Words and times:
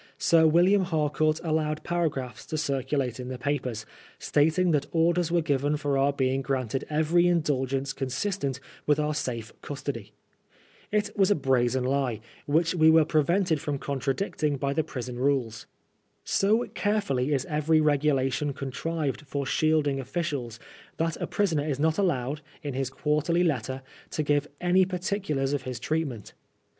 Sir 0.17 0.47
William 0.47 0.85
Harcourt 0.85 1.39
allowed 1.43 1.83
paragraphs 1.83 2.47
to 2.47 2.57
circulate 2.57 3.19
in 3.19 3.27
the 3.27 3.37
papers, 3.37 3.85
stating 4.17 4.71
that 4.71 4.87
orders 4.91 5.31
were 5.31 5.43
given 5.43 5.77
for 5.77 5.95
our 5.95 6.11
being 6.11 6.41
granted 6.41 6.87
every 6.89 7.27
indulgence 7.27 7.93
con* 7.93 8.07
Bistent 8.07 8.59
with 8.87 8.99
our 8.99 9.13
safe 9.13 9.53
custody. 9.61 10.11
It 10.91 11.11
was 11.15 11.29
a 11.29 11.35
braaen 11.35 11.85
lie, 11.85 12.19
wliidh 12.49 12.73
we 12.73 12.89
were 12.89 13.05
prevented 13.05 13.61
from 13.61 13.77
contradicting 13.77 14.57
by 14.57 14.73
the 14.73 14.83
prison 14.83 15.19
rules. 15.19 15.67
So 16.23 16.65
carefully 16.73 17.31
is 17.31 17.45
every 17.45 17.79
regulation 17.79 18.53
contrived 18.53 19.21
for 19.27 19.45
shielding 19.45 19.99
officials 19.99 20.59
that 20.97 21.15
a 21.17 21.27
prisoner 21.27 21.67
is 21.67 21.77
not 21.79 21.99
allowed, 21.99 22.41
in 22.63 22.73
his 22.73 22.89
quarterly 22.89 23.43
letter, 23.43 23.83
to 24.09 24.23
give 24.23 24.47
any 24.59 24.83
particulars 24.83 25.53
of 25.53 25.61
his 25.61 25.79
treat 25.79 26.07
ment. 26.07 26.33